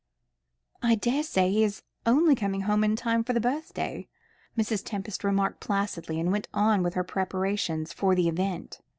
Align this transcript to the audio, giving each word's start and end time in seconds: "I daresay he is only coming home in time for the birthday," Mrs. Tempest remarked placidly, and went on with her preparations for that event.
"I 0.81 0.95
daresay 0.95 1.51
he 1.51 1.63
is 1.63 1.83
only 2.07 2.33
coming 2.33 2.61
home 2.61 2.83
in 2.83 2.95
time 2.95 3.23
for 3.23 3.33
the 3.33 3.39
birthday," 3.39 4.07
Mrs. 4.57 4.83
Tempest 4.83 5.23
remarked 5.23 5.59
placidly, 5.59 6.19
and 6.19 6.31
went 6.31 6.47
on 6.55 6.81
with 6.81 6.95
her 6.95 7.03
preparations 7.03 7.93
for 7.93 8.15
that 8.15 8.21
event. 8.25 8.81